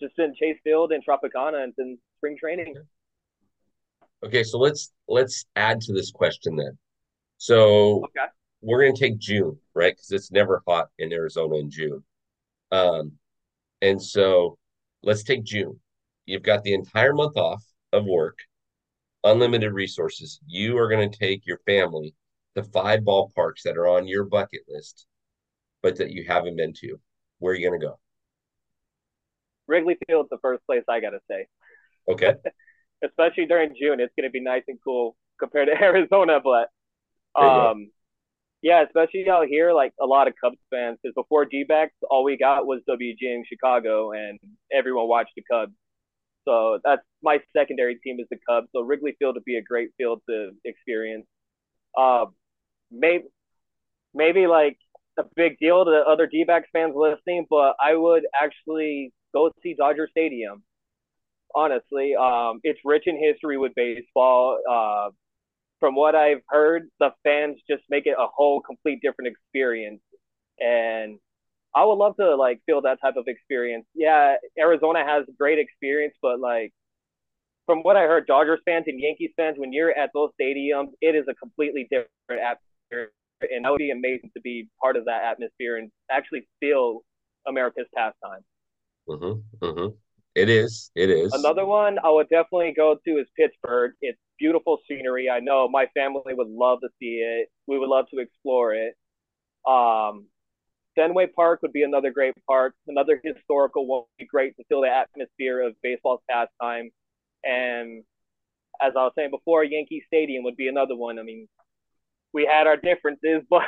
just 0.00 0.18
in 0.18 0.34
Chase 0.34 0.58
Field 0.64 0.92
and 0.92 1.04
Tropicana 1.04 1.64
and 1.64 1.74
in 1.78 1.98
spring 2.18 2.36
training. 2.38 2.74
Okay, 4.24 4.44
so 4.44 4.58
let's 4.58 4.92
let's 5.08 5.44
add 5.56 5.80
to 5.82 5.92
this 5.92 6.10
question 6.10 6.56
then. 6.56 6.78
So 7.38 8.04
okay. 8.04 8.26
we're 8.60 8.82
gonna 8.82 8.96
take 8.96 9.18
June, 9.18 9.58
right? 9.74 9.92
Because 9.92 10.12
it's 10.12 10.30
never 10.30 10.62
hot 10.66 10.88
in 10.98 11.12
Arizona 11.12 11.56
in 11.56 11.70
June. 11.70 12.04
Um, 12.70 13.12
and 13.80 14.00
so 14.00 14.58
let's 15.02 15.24
take 15.24 15.44
June. 15.44 15.78
You've 16.24 16.42
got 16.42 16.62
the 16.62 16.74
entire 16.74 17.12
month 17.12 17.36
off 17.36 17.64
of 17.92 18.04
work, 18.06 18.38
unlimited 19.24 19.72
resources. 19.72 20.40
You 20.46 20.78
are 20.78 20.88
going 20.88 21.10
to 21.10 21.18
take 21.18 21.46
your 21.46 21.58
family 21.66 22.14
to 22.54 22.62
five 22.62 23.00
ballparks 23.00 23.62
that 23.64 23.76
are 23.76 23.88
on 23.88 24.06
your 24.06 24.24
bucket 24.24 24.62
list, 24.68 25.06
but 25.82 25.96
that 25.96 26.10
you 26.10 26.24
haven't 26.26 26.56
been 26.56 26.72
to. 26.74 26.98
Where 27.40 27.52
are 27.52 27.56
you 27.56 27.68
going 27.68 27.80
to 27.80 27.86
go? 27.86 27.98
Wrigley 29.66 29.96
Field's 30.06 30.30
the 30.30 30.38
first 30.42 30.64
place 30.66 30.84
I 30.88 31.00
got 31.00 31.10
to 31.10 31.20
say. 31.28 31.46
Okay. 32.08 32.34
Especially 33.04 33.46
during 33.46 33.74
June, 33.80 34.00
it's 34.00 34.12
going 34.16 34.28
to 34.28 34.30
be 34.30 34.40
nice 34.40 34.62
and 34.68 34.78
cool 34.82 35.16
compared 35.38 35.68
to 35.68 35.74
Arizona, 35.82 36.40
but 36.42 36.68
um, 37.40 37.90
yeah, 38.62 38.84
especially 38.84 39.28
out 39.28 39.46
here, 39.48 39.72
like 39.72 39.92
a 40.00 40.06
lot 40.06 40.28
of 40.28 40.34
Cubs 40.42 40.58
fans, 40.70 40.98
because 41.02 41.14
before 41.14 41.44
D 41.44 41.64
backs, 41.64 41.94
all 42.08 42.22
we 42.22 42.36
got 42.36 42.66
was 42.66 42.80
WGN 42.88 43.42
Chicago, 43.48 44.12
and 44.12 44.38
everyone 44.72 45.08
watched 45.08 45.32
the 45.34 45.42
Cubs. 45.50 45.72
So 46.44 46.78
that's 46.84 47.02
my 47.22 47.40
secondary 47.56 47.96
team 47.96 48.18
is 48.20 48.26
the 48.30 48.38
Cubs. 48.48 48.68
So 48.72 48.82
Wrigley 48.82 49.16
Field 49.18 49.34
would 49.34 49.44
be 49.44 49.56
a 49.56 49.62
great 49.62 49.90
field 49.96 50.22
to 50.28 50.50
experience. 50.64 51.26
Uh, 51.96 52.26
maybe, 52.90 53.24
maybe 54.14 54.46
like 54.46 54.78
a 55.18 55.24
big 55.34 55.58
deal 55.58 55.84
to 55.84 56.04
other 56.08 56.26
D 56.26 56.44
backs 56.44 56.68
fans 56.72 56.94
listening, 56.96 57.46
but 57.50 57.74
I 57.84 57.96
would 57.96 58.24
actually 58.40 59.12
go 59.34 59.50
see 59.62 59.74
Dodger 59.74 60.08
Stadium. 60.10 60.62
Honestly, 61.54 62.14
um, 62.14 62.60
it's 62.62 62.80
rich 62.84 63.04
in 63.06 63.18
history 63.22 63.58
with 63.58 63.72
baseball. 63.74 64.58
Uh, 64.70 65.10
from 65.80 65.94
what 65.94 66.14
I've 66.14 66.42
heard, 66.48 66.88
the 67.00 67.10
fans 67.24 67.58
just 67.68 67.82
make 67.90 68.06
it 68.06 68.14
a 68.18 68.26
whole 68.26 68.60
complete 68.60 69.00
different 69.02 69.32
experience. 69.32 70.00
And 70.60 71.18
I 71.74 71.84
would 71.84 71.94
love 71.94 72.16
to 72.16 72.36
like 72.36 72.60
feel 72.66 72.82
that 72.82 73.00
type 73.00 73.16
of 73.16 73.24
experience. 73.26 73.86
Yeah, 73.94 74.36
Arizona 74.58 75.04
has 75.04 75.24
great 75.38 75.58
experience, 75.58 76.14
but 76.22 76.38
like 76.38 76.72
from 77.66 77.80
what 77.82 77.96
I 77.96 78.02
heard, 78.02 78.26
Dodgers 78.26 78.60
fans 78.64 78.84
and 78.86 79.00
Yankees 79.00 79.30
fans, 79.36 79.56
when 79.58 79.72
you're 79.72 79.96
at 79.96 80.10
those 80.14 80.30
stadiums, 80.40 80.90
it 81.00 81.14
is 81.14 81.24
a 81.28 81.34
completely 81.34 81.88
different 81.90 82.42
atmosphere. 82.42 83.12
And 83.40 83.64
that 83.64 83.70
would 83.70 83.78
be 83.78 83.90
amazing 83.90 84.30
to 84.34 84.40
be 84.40 84.68
part 84.80 84.96
of 84.96 85.04
that 85.06 85.24
atmosphere 85.24 85.78
and 85.78 85.90
actually 86.10 86.46
feel 86.60 87.00
America's 87.46 87.86
pastime. 87.94 88.42
Mm-hmm, 89.08 89.64
mm-hmm. 89.64 89.94
It 90.34 90.48
is. 90.48 90.90
It 90.94 91.10
is. 91.10 91.32
Another 91.32 91.66
one 91.66 91.98
I 92.02 92.10
would 92.10 92.28
definitely 92.28 92.72
go 92.74 92.96
to 93.04 93.10
is 93.18 93.26
Pittsburgh. 93.36 93.92
It's 94.00 94.18
beautiful 94.38 94.78
scenery. 94.88 95.28
I 95.28 95.40
know 95.40 95.68
my 95.68 95.86
family 95.94 96.34
would 96.34 96.48
love 96.48 96.80
to 96.80 96.88
see 96.98 97.16
it. 97.22 97.48
We 97.66 97.78
would 97.78 97.88
love 97.88 98.06
to 98.14 98.20
explore 98.20 98.74
it. 98.74 98.94
Um, 99.68 100.26
Fenway 100.94 101.28
Park 101.28 101.62
would 101.62 101.72
be 101.72 101.82
another 101.82 102.10
great 102.10 102.34
park. 102.46 102.74
Another 102.86 103.20
historical 103.22 103.86
one 103.86 104.00
would 104.00 104.18
be 104.18 104.26
great 104.26 104.56
to 104.56 104.64
feel 104.68 104.82
the 104.82 104.88
atmosphere 104.88 105.60
of 105.60 105.74
baseball's 105.82 106.20
pastime. 106.30 106.90
And 107.44 108.04
as 108.80 108.92
I 108.96 109.04
was 109.04 109.12
saying 109.16 109.30
before, 109.30 109.64
Yankee 109.64 110.02
Stadium 110.06 110.44
would 110.44 110.56
be 110.56 110.68
another 110.68 110.96
one. 110.96 111.18
I 111.18 111.22
mean, 111.22 111.48
we 112.32 112.48
had 112.50 112.66
our 112.66 112.76
differences, 112.76 113.42
but 113.50 113.62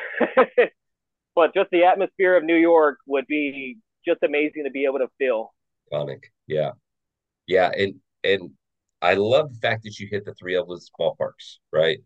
but 1.34 1.54
just 1.54 1.70
the 1.70 1.84
atmosphere 1.84 2.36
of 2.36 2.44
New 2.44 2.56
York 2.56 2.98
would 3.06 3.26
be 3.26 3.78
just 4.06 4.22
amazing 4.22 4.64
to 4.64 4.70
be 4.70 4.84
able 4.84 4.98
to 4.98 5.08
feel. 5.18 5.53
Iconic, 5.92 6.24
yeah, 6.46 6.70
yeah, 7.46 7.70
and 7.76 7.94
and 8.22 8.50
I 9.02 9.14
love 9.14 9.52
the 9.52 9.60
fact 9.60 9.82
that 9.84 9.98
you 9.98 10.08
hit 10.10 10.24
the 10.24 10.34
three 10.34 10.54
of 10.56 10.68
those 10.68 10.90
ballparks, 10.98 11.58
right? 11.72 11.98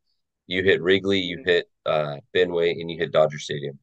You 0.47 0.65
hit 0.65 0.83
Wrigley, 0.83 1.21
you 1.21 1.39
mm-hmm. 1.39 1.49
hit 1.49 1.71
uh, 1.87 2.17
Fenway, 2.33 2.73
and 2.73 2.91
you 2.91 2.99
hit 2.99 3.13
Dodger 3.13 3.39
Stadium. 3.39 3.79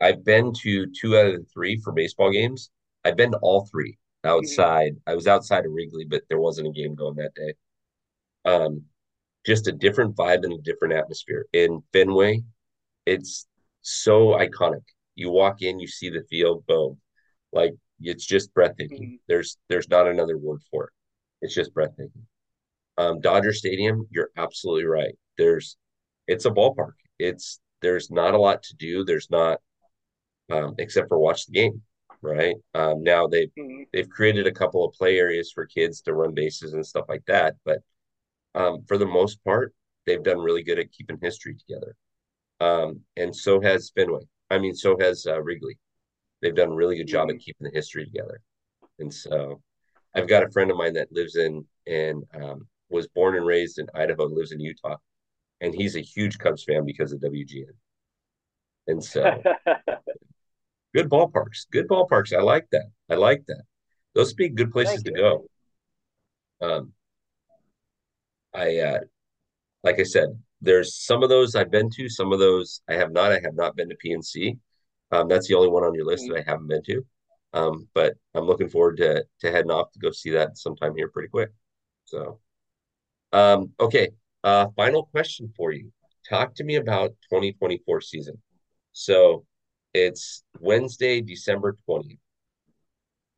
I've 0.00 0.24
been 0.24 0.52
to 0.62 0.86
two 0.86 1.18
out 1.18 1.26
of 1.26 1.32
the 1.34 1.46
three 1.52 1.78
for 1.78 1.92
baseball 1.92 2.30
games. 2.30 2.70
I've 3.04 3.16
been 3.16 3.32
to 3.32 3.38
all 3.38 3.66
three 3.66 3.98
outside. 4.24 4.92
Mm-hmm. 4.92 5.10
I 5.10 5.14
was 5.14 5.26
outside 5.26 5.66
of 5.66 5.72
Wrigley, 5.72 6.06
but 6.08 6.22
there 6.28 6.40
wasn't 6.40 6.68
a 6.68 6.72
game 6.72 6.94
going 6.94 7.16
that 7.16 7.34
day. 7.34 7.54
Um, 8.44 8.84
just 9.44 9.68
a 9.68 9.72
different 9.72 10.16
vibe 10.16 10.44
and 10.44 10.52
a 10.52 10.62
different 10.62 10.94
atmosphere. 10.94 11.46
In 11.52 11.82
Fenway, 11.92 12.42
it's 13.06 13.46
so 13.82 14.28
iconic. 14.28 14.82
You 15.14 15.30
walk 15.30 15.62
in, 15.62 15.80
you 15.80 15.88
see 15.88 16.10
the 16.10 16.24
field, 16.30 16.64
boom. 16.66 16.98
Like 17.52 17.74
it's 18.00 18.26
just 18.26 18.52
breathtaking. 18.54 19.02
Mm-hmm. 19.02 19.14
There's 19.28 19.58
there's 19.68 19.88
not 19.88 20.08
another 20.08 20.38
word 20.38 20.60
for 20.70 20.84
it. 20.84 20.90
It's 21.42 21.54
just 21.54 21.74
breathtaking. 21.74 22.26
Um, 22.98 23.20
Dodger 23.20 23.52
Stadium, 23.52 24.06
you're 24.10 24.30
absolutely 24.36 24.84
right. 24.84 25.14
There's 25.38 25.76
it's 26.26 26.44
a 26.44 26.50
ballpark. 26.50 26.92
It's 27.18 27.60
there's 27.82 28.10
not 28.10 28.34
a 28.34 28.38
lot 28.38 28.62
to 28.64 28.76
do. 28.76 29.04
There's 29.04 29.30
not 29.30 29.60
um, 30.50 30.74
except 30.78 31.08
for 31.08 31.18
watch 31.18 31.46
the 31.46 31.52
game, 31.52 31.82
right? 32.22 32.56
Um, 32.74 33.02
now 33.02 33.26
they've 33.26 33.50
mm-hmm. 33.58 33.84
they've 33.92 34.08
created 34.08 34.46
a 34.46 34.52
couple 34.52 34.84
of 34.84 34.94
play 34.94 35.18
areas 35.18 35.52
for 35.52 35.66
kids 35.66 36.02
to 36.02 36.14
run 36.14 36.34
bases 36.34 36.74
and 36.74 36.86
stuff 36.86 37.06
like 37.08 37.24
that, 37.26 37.56
but 37.64 37.78
um, 38.54 38.84
for 38.86 38.98
the 38.98 39.06
most 39.06 39.42
part, 39.44 39.74
they've 40.06 40.22
done 40.22 40.38
really 40.38 40.62
good 40.62 40.78
at 40.78 40.92
keeping 40.92 41.18
history 41.22 41.54
together. 41.54 41.94
Um, 42.60 43.00
and 43.16 43.34
so 43.34 43.60
has 43.60 43.92
Fenway. 43.94 44.22
I 44.50 44.58
mean, 44.58 44.74
so 44.74 44.96
has 45.00 45.26
uh, 45.26 45.40
Wrigley. 45.40 45.78
They've 46.40 46.54
done 46.54 46.70
a 46.70 46.74
really 46.74 46.96
good 46.96 47.06
job 47.06 47.30
at 47.30 47.38
keeping 47.38 47.66
the 47.66 47.74
history 47.74 48.04
together. 48.04 48.40
And 48.98 49.12
so, 49.12 49.60
I've 50.14 50.28
got 50.28 50.42
a 50.42 50.50
friend 50.50 50.70
of 50.70 50.76
mine 50.76 50.94
that 50.94 51.12
lives 51.12 51.36
in 51.36 51.64
and 51.86 52.24
um, 52.34 52.66
was 52.88 53.06
born 53.08 53.36
and 53.36 53.46
raised 53.46 53.78
in 53.78 53.86
Idaho, 53.94 54.24
lives 54.26 54.52
in 54.52 54.60
Utah, 54.60 54.96
and 55.60 55.74
he's 55.74 55.96
a 55.96 56.00
huge 56.00 56.38
Cubs 56.38 56.64
fan 56.64 56.84
because 56.84 57.12
of 57.12 57.20
WGN. 57.20 57.64
And 58.88 59.02
so, 59.02 59.42
good 60.94 61.08
ballparks, 61.08 61.66
good 61.70 61.88
ballparks. 61.88 62.36
I 62.36 62.42
like 62.42 62.66
that. 62.72 62.86
I 63.08 63.14
like 63.14 63.44
that. 63.46 63.62
Those 64.14 64.34
be 64.34 64.48
good 64.48 64.72
places 64.72 65.02
to 65.04 65.12
go. 65.12 65.46
Um, 66.60 66.92
I 68.52 68.78
uh, 68.78 68.98
like 69.84 70.00
I 70.00 70.02
said, 70.02 70.28
there's 70.60 70.94
some 70.94 71.22
of 71.22 71.28
those 71.28 71.54
I've 71.54 71.70
been 71.70 71.90
to, 71.90 72.08
some 72.08 72.32
of 72.32 72.40
those 72.40 72.82
I 72.88 72.94
have 72.94 73.12
not. 73.12 73.32
I 73.32 73.40
have 73.44 73.54
not 73.54 73.76
been 73.76 73.88
to 73.88 73.96
PNC. 74.04 74.58
Um, 75.12 75.28
that's 75.28 75.48
the 75.48 75.54
only 75.54 75.68
one 75.68 75.84
on 75.84 75.94
your 75.94 76.04
list 76.04 76.26
that 76.28 76.38
I 76.38 76.50
haven't 76.50 76.68
been 76.68 76.82
to. 76.84 77.04
Um, 77.52 77.88
but 77.94 78.14
I'm 78.34 78.44
looking 78.44 78.68
forward 78.68 78.98
to 78.98 79.24
to 79.40 79.50
heading 79.50 79.70
off 79.70 79.90
to 79.92 79.98
go 79.98 80.10
see 80.12 80.30
that 80.30 80.56
sometime 80.56 80.94
here 80.96 81.08
pretty 81.08 81.28
quick. 81.28 81.50
So, 82.04 82.40
um, 83.32 83.72
okay. 83.80 84.10
Uh, 84.42 84.68
final 84.76 85.04
question 85.06 85.52
for 85.56 85.72
you. 85.72 85.92
Talk 86.28 86.54
to 86.54 86.64
me 86.64 86.76
about 86.76 87.10
2024 87.30 88.00
season. 88.00 88.40
So, 88.92 89.44
it's 89.92 90.44
Wednesday, 90.60 91.20
December 91.20 91.76
20th. 91.88 92.18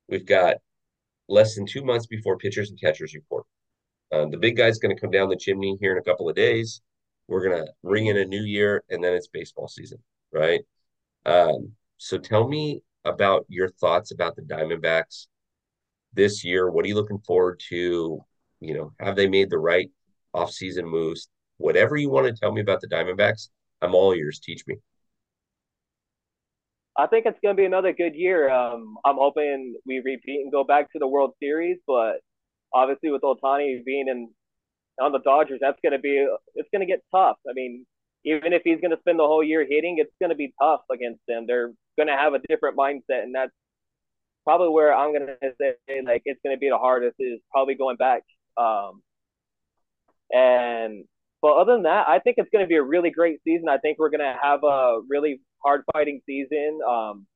We've 0.08 0.26
got 0.26 0.56
less 1.28 1.54
than 1.54 1.66
two 1.66 1.84
months 1.84 2.06
before 2.06 2.36
pitchers 2.36 2.70
and 2.70 2.80
catchers 2.80 3.14
report. 3.14 3.46
Uh, 4.12 4.26
the 4.26 4.36
big 4.36 4.56
guy's 4.56 4.78
going 4.78 4.94
to 4.94 5.00
come 5.00 5.10
down 5.10 5.30
the 5.30 5.36
chimney 5.36 5.76
here 5.80 5.92
in 5.92 5.98
a 5.98 6.02
couple 6.02 6.28
of 6.28 6.36
days. 6.36 6.82
We're 7.28 7.48
going 7.48 7.64
to 7.64 7.72
ring 7.82 8.06
in 8.06 8.18
a 8.18 8.24
new 8.24 8.42
year, 8.42 8.84
and 8.90 9.02
then 9.02 9.14
it's 9.14 9.28
baseball 9.28 9.68
season, 9.68 9.98
right? 10.32 10.60
Um, 11.24 11.72
so 11.98 12.18
tell 12.18 12.48
me 12.48 12.82
about 13.04 13.46
your 13.48 13.68
thoughts 13.68 14.12
about 14.12 14.36
the 14.36 14.42
Diamondbacks 14.42 15.26
this 16.12 16.44
year. 16.44 16.70
What 16.70 16.84
are 16.84 16.88
you 16.88 16.94
looking 16.94 17.20
forward 17.20 17.60
to? 17.68 18.24
You 18.60 18.74
know, 18.74 18.92
have 19.00 19.16
they 19.16 19.28
made 19.28 19.50
the 19.50 19.58
right 19.58 19.90
offseason 20.34 20.84
moves? 20.84 21.28
Whatever 21.58 21.96
you 21.96 22.10
want 22.10 22.26
to 22.26 22.32
tell 22.32 22.52
me 22.52 22.60
about 22.60 22.80
the 22.80 22.88
Diamondbacks, 22.88 23.48
I'm 23.80 23.94
all 23.94 24.12
ears. 24.14 24.40
Teach 24.40 24.64
me. 24.66 24.76
I 26.96 27.06
think 27.06 27.24
it's 27.26 27.38
going 27.42 27.56
to 27.56 27.60
be 27.60 27.64
another 27.66 27.92
good 27.92 28.14
year. 28.14 28.50
Um, 28.50 28.96
I'm 29.04 29.16
hoping 29.16 29.76
we 29.86 30.02
repeat 30.04 30.42
and 30.42 30.52
go 30.52 30.62
back 30.62 30.92
to 30.92 30.98
the 30.98 31.08
World 31.08 31.32
Series, 31.40 31.78
but 31.86 32.16
obviously 32.72 33.10
with 33.10 33.22
Ohtani 33.22 33.82
being 33.84 34.08
in 34.08 34.30
on 35.00 35.12
the 35.12 35.20
Dodgers, 35.20 35.58
that's 35.60 35.78
going 35.82 35.92
to 35.92 35.98
be 35.98 36.26
it's 36.54 36.68
going 36.70 36.86
to 36.86 36.86
get 36.86 37.02
tough. 37.10 37.36
I 37.48 37.52
mean, 37.54 37.86
even 38.24 38.52
if 38.52 38.62
he's 38.64 38.80
going 38.80 38.90
to 38.90 39.00
spend 39.00 39.18
the 39.18 39.26
whole 39.26 39.42
year 39.42 39.66
hitting, 39.68 39.96
it's 39.98 40.12
going 40.20 40.30
to 40.30 40.36
be 40.36 40.52
tough 40.60 40.82
against 40.90 41.20
them. 41.26 41.44
They're 41.46 41.72
going 41.96 42.08
to 42.08 42.16
have 42.16 42.34
a 42.34 42.40
different 42.48 42.76
mindset, 42.76 43.22
and 43.22 43.34
that's 43.34 43.52
probably 44.44 44.70
where 44.70 44.94
I'm 44.94 45.12
going 45.12 45.26
to 45.26 45.52
say 45.60 46.02
like 46.04 46.22
it's 46.24 46.40
going 46.44 46.56
to 46.56 46.60
be 46.60 46.68
the 46.68 46.78
hardest 46.78 47.16
is 47.18 47.40
probably 47.50 47.74
going 47.74 47.96
back. 47.96 48.22
Um, 48.56 49.02
and 50.30 51.04
but 51.40 51.56
other 51.56 51.72
than 51.74 51.82
that, 51.84 52.08
I 52.08 52.20
think 52.20 52.36
it's 52.38 52.50
going 52.50 52.64
to 52.64 52.68
be 52.68 52.76
a 52.76 52.82
really 52.82 53.10
great 53.10 53.40
season. 53.44 53.68
I 53.68 53.78
think 53.78 53.98
we're 53.98 54.10
going 54.10 54.20
to 54.20 54.36
have 54.40 54.62
a 54.62 55.00
really 55.08 55.40
hard 55.64 55.82
fighting 55.92 56.20
season. 56.26 56.80
Um, 56.88 57.26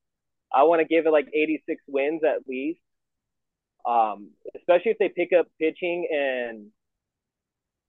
I 0.54 0.62
want 0.62 0.80
to 0.80 0.86
give 0.86 1.06
it 1.06 1.10
like 1.10 1.26
86 1.34 1.82
wins 1.88 2.22
at 2.24 2.46
least 2.48 2.80
um, 3.86 4.30
especially 4.56 4.90
if 4.90 4.98
they 4.98 5.08
pick 5.08 5.30
up 5.38 5.46
pitching 5.60 6.08
and 6.10 6.66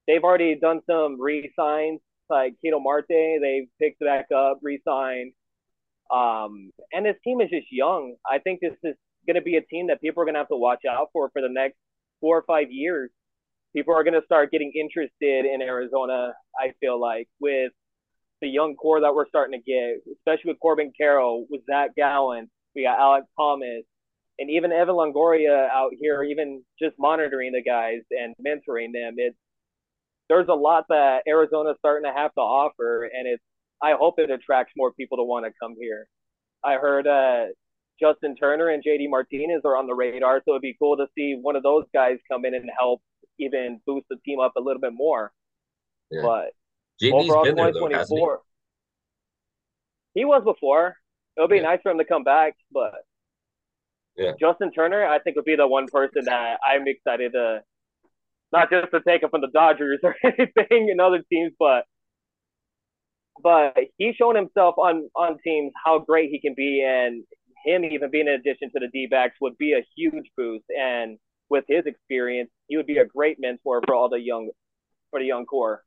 they've 0.06 0.22
already 0.22 0.54
done 0.54 0.80
some 0.88 1.20
re-signs 1.20 2.00
like 2.30 2.54
Ketel 2.62 2.80
Marte. 2.80 3.06
They've 3.08 3.68
picked 3.80 4.00
back 4.00 4.26
up, 4.34 4.58
re-signed. 4.62 5.32
Um, 6.10 6.70
and 6.92 7.04
this 7.04 7.16
team 7.22 7.40
is 7.40 7.50
just 7.50 7.66
young. 7.70 8.16
I 8.30 8.38
think 8.38 8.60
this 8.60 8.72
is 8.82 8.96
going 9.26 9.36
to 9.36 9.42
be 9.42 9.56
a 9.56 9.62
team 9.62 9.88
that 9.88 10.00
people 10.00 10.22
are 10.22 10.26
going 10.26 10.34
to 10.34 10.40
have 10.40 10.48
to 10.48 10.56
watch 10.56 10.82
out 10.90 11.08
for 11.12 11.30
for 11.30 11.42
the 11.42 11.50
next 11.50 11.76
four 12.20 12.38
or 12.38 12.44
five 12.46 12.70
years. 12.70 13.10
People 13.74 13.94
are 13.94 14.02
going 14.02 14.18
to 14.18 14.24
start 14.24 14.50
getting 14.50 14.72
interested 14.74 15.44
in 15.44 15.60
Arizona. 15.60 16.32
I 16.58 16.72
feel 16.80 16.98
like 16.98 17.28
with 17.38 17.72
the 18.40 18.48
young 18.48 18.74
core 18.76 19.00
that 19.00 19.14
we're 19.14 19.28
starting 19.28 19.60
to 19.60 19.70
get, 19.70 20.00
especially 20.16 20.52
with 20.52 20.60
Corbin 20.60 20.92
Carroll, 20.96 21.46
with 21.50 21.60
Zach 21.66 21.94
Gallen, 21.94 22.50
we 22.74 22.84
got 22.84 22.98
Alek 22.98 23.24
Thomas, 23.36 23.84
and 24.38 24.50
even 24.50 24.72
Evan 24.72 24.94
Longoria 24.94 25.68
out 25.68 25.90
here, 26.00 26.22
even 26.22 26.62
just 26.80 26.94
monitoring 26.98 27.52
the 27.52 27.62
guys 27.62 28.00
and 28.10 28.34
mentoring 28.44 28.92
them, 28.92 29.14
it's 29.16 29.36
there's 30.28 30.48
a 30.48 30.54
lot 30.54 30.84
that 30.88 31.22
Arizona's 31.26 31.76
starting 31.78 32.10
to 32.10 32.16
have 32.16 32.32
to 32.34 32.40
offer, 32.40 33.04
and 33.04 33.26
it's 33.26 33.42
I 33.82 33.92
hope 33.98 34.14
it 34.18 34.30
attracts 34.30 34.72
more 34.76 34.92
people 34.92 35.18
to 35.18 35.24
want 35.24 35.46
to 35.46 35.52
come 35.60 35.74
here. 35.78 36.08
I 36.64 36.74
heard 36.74 37.06
uh, 37.06 37.46
Justin 38.00 38.36
Turner 38.36 38.68
and 38.68 38.82
JD 38.84 39.08
Martinez 39.08 39.62
are 39.64 39.76
on 39.76 39.86
the 39.86 39.94
radar, 39.94 40.42
so 40.44 40.52
it'd 40.52 40.62
be 40.62 40.76
cool 40.78 40.96
to 40.96 41.06
see 41.16 41.38
one 41.40 41.56
of 41.56 41.62
those 41.62 41.84
guys 41.94 42.18
come 42.30 42.44
in 42.44 42.54
and 42.54 42.68
help 42.78 43.00
even 43.38 43.80
boost 43.86 44.06
the 44.10 44.16
team 44.24 44.40
up 44.40 44.52
a 44.56 44.60
little 44.60 44.80
bit 44.80 44.92
more. 44.92 45.32
Yeah. 46.10 46.22
But 46.22 46.50
JD's 47.02 47.28
overall, 47.28 47.44
been 47.44 47.54
there 47.54 47.72
though, 47.72 47.88
he? 50.14 50.20
he 50.20 50.24
was 50.24 50.42
before. 50.44 50.96
It 51.36 51.40
would 51.40 51.50
be 51.50 51.56
yeah. 51.56 51.62
nice 51.62 51.80
for 51.82 51.92
him 51.92 51.98
to 51.98 52.04
come 52.04 52.24
back, 52.24 52.54
but 52.72 52.94
yeah. 54.16 54.32
Justin 54.40 54.72
Turner, 54.72 55.06
I 55.06 55.20
think 55.20 55.36
would 55.36 55.44
be 55.44 55.54
the 55.54 55.68
one 55.68 55.86
person 55.86 56.24
that 56.24 56.58
I'm 56.66 56.88
excited 56.88 57.32
to 57.32 57.62
not 58.52 58.70
just 58.70 58.90
to 58.92 59.00
take 59.06 59.22
him 59.22 59.30
from 59.30 59.40
the 59.40 59.50
Dodgers 59.52 60.00
or 60.02 60.14
anything 60.24 60.90
and 60.90 61.00
other 61.00 61.22
teams, 61.30 61.52
but 61.58 61.84
but 63.42 63.76
he's 63.96 64.16
shown 64.16 64.34
himself 64.34 64.74
on 64.78 65.08
on 65.14 65.38
teams 65.44 65.72
how 65.84 65.98
great 65.98 66.30
he 66.30 66.40
can 66.40 66.54
be, 66.56 66.84
and 66.86 67.24
him 67.64 67.84
even 67.84 68.10
being 68.10 68.28
an 68.28 68.34
addition 68.34 68.70
to 68.72 68.80
the 68.80 68.88
D 68.92 69.06
backs 69.10 69.36
would 69.40 69.56
be 69.58 69.72
a 69.72 69.86
huge 69.96 70.30
boost. 70.36 70.64
And 70.68 71.18
with 71.50 71.64
his 71.68 71.86
experience, 71.86 72.50
he 72.66 72.76
would 72.76 72.86
be 72.86 72.98
a 72.98 73.06
great 73.06 73.38
mentor 73.40 73.82
for 73.86 73.94
all 73.94 74.08
the 74.08 74.20
young 74.20 74.50
for 75.10 75.20
the 75.20 75.26
young 75.26 75.46
core. 75.46 75.82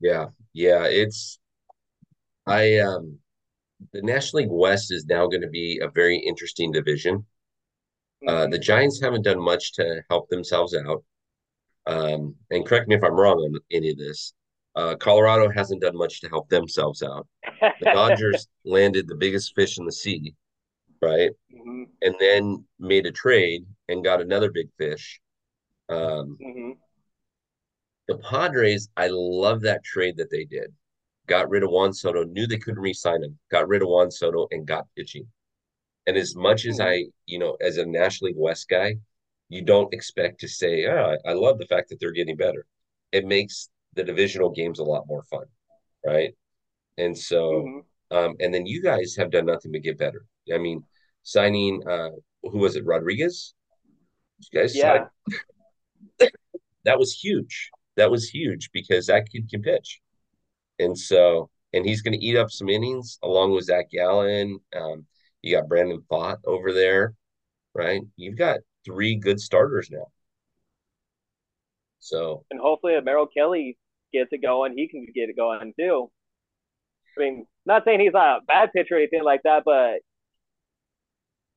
Yeah, 0.00 0.26
yeah, 0.52 0.84
it's 0.84 1.38
I 2.46 2.78
um 2.78 3.18
the 3.92 4.02
National 4.02 4.42
League 4.42 4.52
West 4.52 4.92
is 4.92 5.06
now 5.06 5.26
going 5.26 5.42
to 5.42 5.48
be 5.48 5.80
a 5.82 5.88
very 5.88 6.18
interesting 6.18 6.72
division. 6.72 7.24
Uh, 8.26 8.30
mm-hmm. 8.30 8.36
Uh, 8.36 8.46
the 8.48 8.58
Giants 8.58 9.00
haven't 9.00 9.22
done 9.22 9.42
much 9.42 9.72
to 9.74 10.02
help 10.10 10.28
themselves 10.28 10.74
out. 10.74 11.04
Um, 11.86 12.34
and 12.50 12.66
correct 12.66 12.88
me 12.88 12.94
if 12.94 13.04
I'm 13.04 13.14
wrong 13.14 13.38
on 13.38 13.58
any 13.70 13.90
of 13.90 13.98
this. 13.98 14.32
Uh, 14.74 14.96
Colorado 14.96 15.48
hasn't 15.50 15.82
done 15.82 15.96
much 15.96 16.20
to 16.20 16.28
help 16.28 16.48
themselves 16.48 17.02
out. 17.02 17.26
The 17.60 17.72
Dodgers 17.92 18.48
landed 18.64 19.06
the 19.06 19.14
biggest 19.14 19.54
fish 19.54 19.78
in 19.78 19.84
the 19.84 19.92
sea, 19.92 20.34
right? 21.00 21.30
Mm-hmm. 21.54 21.84
And 22.02 22.14
then 22.18 22.64
made 22.80 23.06
a 23.06 23.12
trade 23.12 23.66
and 23.88 24.02
got 24.02 24.20
another 24.20 24.50
big 24.50 24.68
fish. 24.76 25.20
Um, 25.88 26.36
mm-hmm. 26.42 26.70
The 28.08 28.18
Padres, 28.18 28.88
I 28.96 29.08
love 29.10 29.62
that 29.62 29.84
trade 29.84 30.16
that 30.16 30.30
they 30.30 30.44
did 30.44 30.74
got 31.26 31.48
rid 31.48 31.62
of 31.62 31.70
Juan 31.70 31.92
Soto, 31.92 32.24
knew 32.24 32.46
they 32.46 32.58
couldn't 32.58 32.80
re-sign 32.82 33.22
him, 33.22 33.38
got 33.50 33.68
rid 33.68 33.82
of 33.82 33.88
Juan 33.88 34.10
Soto 34.10 34.46
and 34.50 34.66
got 34.66 34.86
pitching. 34.96 35.26
And 36.06 36.16
as 36.16 36.36
much 36.36 36.66
as 36.66 36.78
hmm. 36.78 36.82
I, 36.82 37.04
you 37.26 37.38
know, 37.38 37.56
as 37.60 37.78
a 37.78 37.86
National 37.86 38.28
League 38.28 38.38
West 38.38 38.68
guy, 38.68 38.96
you 39.54 39.62
don't 39.62 39.94
expect 39.94 40.40
to 40.40 40.48
say, 40.48 40.84
oh, 40.86 41.16
I 41.24 41.32
love 41.32 41.58
the 41.58 41.66
fact 41.66 41.88
that 41.88 42.00
they're 42.00 42.10
getting 42.10 42.36
better. 42.36 42.66
It 43.12 43.24
makes 43.24 43.68
the 43.94 44.02
divisional 44.02 44.50
games 44.50 44.80
a 44.80 44.84
lot 44.84 45.06
more 45.06 45.22
fun, 45.30 45.44
right? 46.04 46.34
And 46.98 47.16
so, 47.16 47.62
mm-hmm. 47.62 48.16
um, 48.16 48.34
and 48.40 48.52
then 48.52 48.66
you 48.66 48.82
guys 48.82 49.14
have 49.16 49.30
done 49.30 49.46
nothing 49.46 49.70
but 49.70 49.82
get 49.82 49.96
better. 49.96 50.26
I 50.52 50.58
mean, 50.58 50.82
signing, 51.22 51.82
uh, 51.88 52.10
who 52.42 52.58
was 52.58 52.74
it, 52.74 52.84
Rodriguez? 52.84 53.54
You 54.40 54.60
guys, 54.60 54.76
yeah, 54.76 55.04
that 56.84 56.98
was 56.98 57.12
huge. 57.12 57.70
That 57.96 58.10
was 58.10 58.28
huge 58.28 58.70
because 58.72 59.06
that 59.06 59.30
kid 59.30 59.48
can 59.48 59.62
pitch. 59.62 60.00
And 60.80 60.98
so, 60.98 61.48
and 61.72 61.86
he's 61.86 62.02
going 62.02 62.18
to 62.18 62.26
eat 62.26 62.36
up 62.36 62.50
some 62.50 62.68
innings 62.68 63.20
along 63.22 63.52
with 63.52 63.66
Zach 63.66 63.88
Gallen. 63.92 64.58
Um, 64.74 65.06
you 65.42 65.56
got 65.56 65.68
Brandon 65.68 66.02
Pfaadt 66.10 66.38
over 66.44 66.72
there, 66.72 67.14
right? 67.72 68.02
You've 68.16 68.36
got 68.36 68.58
three 68.84 69.16
good 69.16 69.40
starters 69.40 69.90
now. 69.90 70.06
So 72.00 72.44
and 72.50 72.60
hopefully 72.60 72.94
if 72.94 73.04
Merrill 73.04 73.26
Kelly 73.26 73.78
gets 74.12 74.28
it 74.32 74.42
going, 74.42 74.76
he 74.76 74.88
can 74.88 75.06
get 75.14 75.30
it 75.30 75.36
going 75.36 75.72
too. 75.78 76.10
I 77.16 77.20
mean, 77.20 77.46
not 77.64 77.84
saying 77.84 78.00
he's 78.00 78.14
a 78.14 78.40
bad 78.46 78.72
pitcher 78.74 78.94
or 78.94 78.98
anything 78.98 79.24
like 79.24 79.42
that, 79.44 79.62
but 79.64 80.00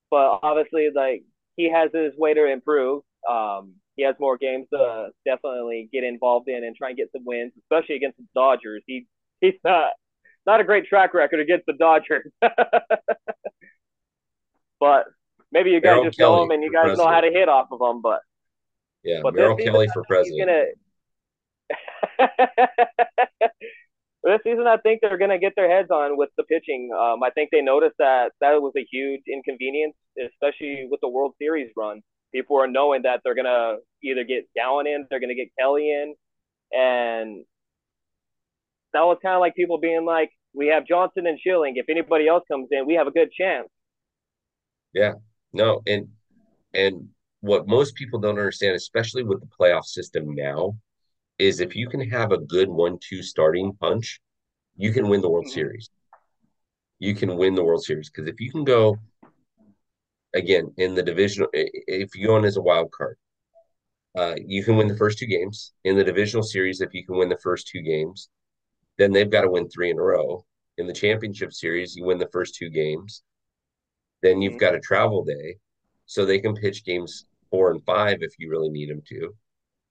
but 0.09 0.39
obviously 0.43 0.89
like 0.95 1.23
he 1.55 1.69
has 1.71 1.89
his 1.93 2.13
way 2.17 2.33
to 2.33 2.45
improve. 2.45 3.03
Um, 3.29 3.73
he 3.95 4.03
has 4.03 4.15
more 4.19 4.37
games 4.37 4.67
to 4.71 5.09
definitely 5.25 5.89
get 5.91 6.03
involved 6.03 6.47
in 6.47 6.63
and 6.63 6.75
try 6.75 6.89
and 6.89 6.97
get 6.97 7.11
some 7.11 7.25
wins, 7.25 7.51
especially 7.57 7.95
against 7.95 8.17
the 8.17 8.25
Dodgers. 8.35 8.83
He 8.85 9.07
he's 9.41 9.55
not 9.63 9.89
not 10.45 10.61
a 10.61 10.63
great 10.63 10.85
track 10.85 11.13
record 11.13 11.39
against 11.41 11.65
the 11.65 11.73
Dodgers. 11.73 12.31
but 14.79 15.05
maybe 15.51 15.71
you 15.71 15.81
guys 15.81 15.91
Merrill 15.91 16.05
just 16.05 16.17
Kelly 16.17 16.35
know 16.35 16.43
him 16.43 16.51
and 16.51 16.63
you 16.63 16.71
guys 16.71 16.83
president. 16.83 17.07
know 17.07 17.13
how 17.13 17.21
to 17.21 17.31
hit 17.31 17.49
off 17.49 17.67
of 17.71 17.79
him. 17.81 18.01
But 18.01 18.19
yeah, 19.03 19.19
but 19.21 19.35
Merrill 19.35 19.57
Kelly 19.57 19.87
for 19.93 20.03
president. 20.03 20.49
Gonna... 21.69 22.29
this 24.23 24.39
season, 24.43 24.67
I 24.67 24.77
think 24.77 25.01
they're 25.01 25.17
gonna 25.17 25.39
get 25.39 25.53
their 25.55 25.69
heads 25.69 25.89
on 25.91 26.17
with 26.17 26.29
the 26.37 26.43
pitching. 26.43 26.89
Um, 26.93 27.23
I 27.23 27.29
think 27.29 27.49
they 27.51 27.61
noticed 27.61 27.95
that 27.99 28.31
that 28.41 28.61
was 28.61 28.73
a 28.77 28.85
huge 28.91 29.21
inconvenience, 29.31 29.95
especially 30.23 30.87
with 30.89 30.99
the 31.01 31.09
World 31.09 31.33
Series 31.39 31.71
run. 31.77 32.01
People 32.33 32.59
are 32.59 32.67
knowing 32.67 33.03
that 33.03 33.21
they're 33.23 33.35
gonna 33.35 33.77
either 34.03 34.23
get 34.23 34.47
Gallen 34.55 34.87
in, 34.87 35.07
they're 35.09 35.19
gonna 35.19 35.35
get 35.35 35.49
Kelly 35.57 35.89
in, 35.91 36.15
and 36.77 37.45
that 38.93 39.01
was 39.01 39.17
kind 39.21 39.35
of 39.35 39.39
like 39.41 39.55
people 39.55 39.79
being 39.79 40.05
like, 40.05 40.31
"We 40.53 40.67
have 40.67 40.85
Johnson 40.85 41.27
and 41.27 41.39
Schilling. 41.39 41.77
If 41.77 41.87
anybody 41.89 42.27
else 42.27 42.43
comes 42.49 42.67
in, 42.71 42.85
we 42.85 42.95
have 42.95 43.07
a 43.07 43.11
good 43.11 43.31
chance." 43.31 43.69
Yeah, 44.93 45.13
no, 45.53 45.81
and 45.87 46.07
and 46.73 47.09
what 47.41 47.67
most 47.67 47.95
people 47.95 48.19
don't 48.19 48.39
understand, 48.39 48.75
especially 48.75 49.23
with 49.23 49.39
the 49.39 49.47
playoff 49.59 49.85
system 49.85 50.35
now, 50.35 50.77
is 51.39 51.59
if 51.59 51.75
you 51.75 51.87
can 51.87 52.09
have 52.09 52.31
a 52.31 52.37
good 52.37 52.67
one-two 52.67 53.21
starting 53.23 53.73
punch, 53.79 54.19
you 54.75 54.91
can 54.91 55.07
win 55.07 55.21
the 55.21 55.29
World 55.29 55.45
mm-hmm. 55.45 55.53
Series. 55.53 55.89
You 56.99 57.13
can 57.13 57.35
win 57.37 57.55
the 57.55 57.63
World 57.63 57.83
Series 57.83 58.09
because 58.09 58.27
if 58.27 58.39
you 58.39 58.51
can 58.51 58.63
go 58.63 58.97
again 60.33 60.73
in 60.77 60.95
the 60.95 61.03
divisional, 61.03 61.49
if 61.53 62.15
you 62.15 62.27
go 62.27 62.37
in 62.37 62.45
as 62.45 62.57
a 62.57 62.61
wild 62.61 62.91
card, 62.91 63.17
uh, 64.17 64.35
you 64.43 64.63
can 64.63 64.77
win 64.77 64.87
the 64.87 64.97
first 64.97 65.19
two 65.19 65.27
games 65.27 65.73
in 65.83 65.95
the 65.95 66.03
divisional 66.03 66.43
series. 66.43 66.81
If 66.81 66.93
you 66.93 67.05
can 67.05 67.17
win 67.17 67.29
the 67.29 67.37
first 67.37 67.67
two 67.67 67.81
games, 67.81 68.29
then 68.97 69.11
they've 69.11 69.29
got 69.29 69.41
to 69.41 69.51
win 69.51 69.69
three 69.69 69.91
in 69.91 69.99
a 69.99 70.01
row. 70.01 70.43
In 70.79 70.87
the 70.87 70.93
championship 70.93 71.53
series, 71.53 71.95
you 71.95 72.03
win 72.03 72.17
the 72.17 72.29
first 72.31 72.55
two 72.55 72.69
games. 72.69 73.23
Then 74.21 74.41
you've 74.41 74.53
mm-hmm. 74.53 74.59
got 74.59 74.75
a 74.75 74.79
travel 74.79 75.23
day, 75.23 75.57
so 76.05 76.25
they 76.25 76.39
can 76.39 76.55
pitch 76.55 76.85
games 76.85 77.25
four 77.49 77.71
and 77.71 77.83
five 77.85 78.17
if 78.21 78.33
you 78.39 78.49
really 78.49 78.69
need 78.69 78.89
them 78.89 79.01
to. 79.07 79.35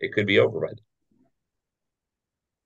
It 0.01 0.13
could 0.13 0.27
be 0.27 0.39
over 0.39 0.61
by 0.61 0.69
then. 0.69 0.77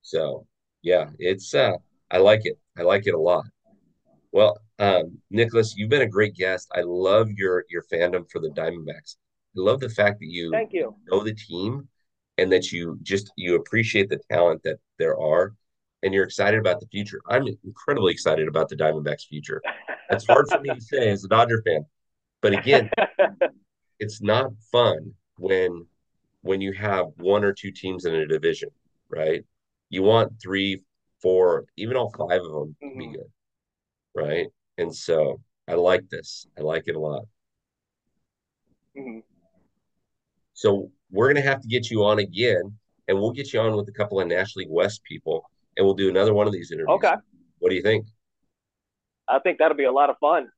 So 0.02 0.46
yeah, 0.82 1.10
it's 1.18 1.54
uh 1.54 1.76
I 2.10 2.18
like 2.18 2.44
it. 2.44 2.58
I 2.76 2.82
like 2.82 3.06
it 3.06 3.14
a 3.14 3.18
lot. 3.18 3.44
Well, 4.32 4.60
um, 4.78 5.18
Nicholas, 5.30 5.74
you've 5.76 5.90
been 5.90 6.02
a 6.02 6.08
great 6.08 6.34
guest. 6.34 6.68
I 6.74 6.82
love 6.82 7.30
your 7.36 7.64
your 7.68 7.84
fandom 7.92 8.30
for 8.30 8.40
the 8.40 8.50
Diamondbacks. 8.50 9.16
I 9.56 9.60
love 9.60 9.80
the 9.80 9.90
fact 9.90 10.20
that 10.20 10.28
you 10.28 10.50
thank 10.50 10.72
you 10.72 10.94
know 11.10 11.22
the 11.22 11.34
team 11.34 11.88
and 12.38 12.50
that 12.52 12.72
you 12.72 12.98
just 13.02 13.32
you 13.36 13.56
appreciate 13.56 14.08
the 14.08 14.20
talent 14.30 14.62
that 14.64 14.78
there 14.98 15.18
are 15.20 15.54
and 16.02 16.14
you're 16.14 16.24
excited 16.24 16.58
about 16.58 16.80
the 16.80 16.86
future. 16.86 17.20
I'm 17.28 17.46
incredibly 17.64 18.12
excited 18.12 18.48
about 18.48 18.68
the 18.68 18.76
Diamondbacks 18.76 19.26
future. 19.26 19.60
It's 20.10 20.26
hard 20.26 20.48
for 20.50 20.60
me 20.60 20.70
to 20.70 20.80
say 20.80 21.10
as 21.10 21.24
a 21.24 21.28
Dodger 21.28 21.62
fan. 21.64 21.86
But 22.42 22.58
again, 22.58 22.90
it's 23.98 24.20
not 24.22 24.50
fun 24.72 25.14
when 25.38 25.86
when 26.42 26.60
you 26.60 26.72
have 26.72 27.06
one 27.16 27.44
or 27.44 27.52
two 27.52 27.70
teams 27.70 28.06
in 28.06 28.14
a 28.14 28.26
division, 28.26 28.70
right? 29.08 29.44
You 29.90 30.02
want 30.02 30.32
three, 30.42 30.82
four, 31.20 31.66
even 31.76 31.96
all 31.96 32.12
five 32.16 32.40
of 32.40 32.50
them 32.50 32.76
to 32.80 32.96
be 32.96 33.04
mm-hmm. 33.04 33.12
good, 33.12 33.30
right? 34.14 34.46
And 34.78 34.94
so 34.94 35.40
I 35.68 35.74
like 35.74 36.08
this. 36.08 36.46
I 36.58 36.62
like 36.62 36.84
it 36.86 36.96
a 36.96 37.00
lot. 37.00 37.26
Mm-hmm. 38.96 39.20
So 40.54 40.90
we're 41.10 41.28
gonna 41.28 41.42
have 41.42 41.60
to 41.60 41.68
get 41.68 41.90
you 41.90 42.04
on 42.04 42.18
again, 42.18 42.76
and 43.08 43.18
we'll 43.18 43.32
get 43.32 43.52
you 43.52 43.60
on 43.60 43.76
with 43.76 43.88
a 43.88 43.92
couple 43.92 44.20
of 44.20 44.26
National 44.26 44.64
League 44.64 44.72
West 44.72 45.02
people, 45.04 45.44
and 45.76 45.86
we'll 45.86 45.94
do 45.94 46.08
another 46.08 46.34
one 46.34 46.46
of 46.46 46.52
these 46.52 46.72
interviews. 46.72 46.96
Okay. 46.96 47.14
What 47.58 47.70
do 47.70 47.76
you 47.76 47.82
think? 47.82 48.06
I 49.30 49.38
think 49.38 49.58
that'll 49.58 49.76
be 49.76 49.84
a 49.84 49.92
lot 49.92 50.10
of 50.10 50.16
fun. 50.18 50.48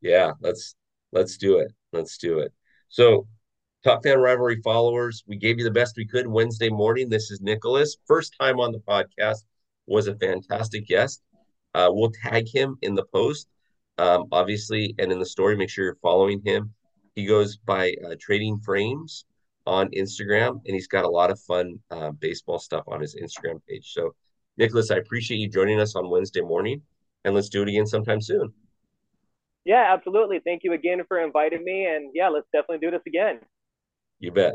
Yeah, 0.00 0.32
let's 0.40 0.74
let's 1.12 1.36
do 1.36 1.58
it. 1.58 1.72
Let's 1.92 2.18
do 2.18 2.38
it. 2.40 2.52
So, 2.88 3.26
Top 3.84 4.02
Fan 4.02 4.18
Rivalry 4.18 4.60
followers, 4.62 5.22
we 5.26 5.36
gave 5.36 5.58
you 5.58 5.64
the 5.64 5.70
best 5.70 5.96
we 5.96 6.06
could 6.06 6.26
Wednesday 6.26 6.68
morning. 6.68 7.08
This 7.08 7.30
is 7.30 7.40
Nicholas. 7.40 7.96
First 8.06 8.34
time 8.38 8.60
on 8.60 8.72
the 8.72 8.80
podcast, 8.80 9.44
was 9.86 10.08
a 10.08 10.16
fantastic 10.16 10.86
guest. 10.86 11.22
Uh, 11.74 11.88
we'll 11.90 12.10
tag 12.10 12.48
him 12.48 12.78
in 12.82 12.94
the 12.94 13.04
post, 13.12 13.48
um, 13.98 14.26
obviously, 14.32 14.94
and 14.98 15.12
in 15.12 15.18
the 15.18 15.26
story. 15.26 15.56
Make 15.56 15.70
sure 15.70 15.84
you're 15.84 15.98
following 16.02 16.40
him. 16.44 16.72
He 17.14 17.26
goes 17.26 17.56
by 17.56 17.94
uh, 18.04 18.14
Trading 18.20 18.58
Frames 18.58 19.24
on 19.66 19.88
Instagram, 19.90 20.60
and 20.64 20.74
he's 20.74 20.88
got 20.88 21.04
a 21.04 21.10
lot 21.10 21.30
of 21.30 21.40
fun 21.40 21.78
uh, 21.90 22.10
baseball 22.12 22.58
stuff 22.58 22.84
on 22.88 23.00
his 23.00 23.16
Instagram 23.16 23.60
page. 23.68 23.92
So, 23.92 24.14
Nicholas, 24.56 24.90
I 24.90 24.96
appreciate 24.96 25.38
you 25.38 25.48
joining 25.48 25.80
us 25.80 25.96
on 25.96 26.10
Wednesday 26.10 26.40
morning, 26.40 26.82
and 27.26 27.34
let's 27.34 27.48
do 27.48 27.62
it 27.62 27.68
again 27.68 27.86
sometime 27.86 28.20
soon. 28.20 28.54
Yeah, 29.64 29.92
absolutely. 29.92 30.38
Thank 30.44 30.62
you 30.62 30.72
again 30.72 31.02
for 31.08 31.18
inviting 31.18 31.64
me. 31.64 31.86
And 31.86 32.12
yeah, 32.14 32.28
let's 32.28 32.46
definitely 32.52 32.86
do 32.86 32.92
this 32.92 33.02
again. 33.06 33.40
You 34.20 34.30
bet. 34.30 34.54